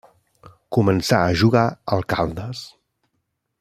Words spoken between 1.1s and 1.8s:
a jugar